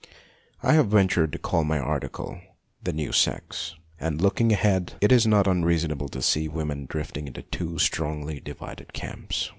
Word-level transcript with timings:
I 0.63 0.73
have 0.73 0.87
ventured 0.87 1.31
to 1.33 1.37
call 1.37 1.63
my 1.63 1.77
article 1.77 2.41
the" 2.83 2.91
New 3.05 3.11
Sex," 3.11 3.75
and, 3.99 4.19
looking 4.19 4.51
ahead, 4.51 4.93
it 4.99 5.11
is 5.11 5.27
not 5.27 5.45
unreasonable 5.45 6.09
to 6.09 6.23
see 6.23 6.47
women 6.47 6.87
drifting 6.89 7.27
into 7.27 7.43
two 7.43 7.77
strongly 7.77 8.39
divided 8.39 8.93
camps. 8.93 9.49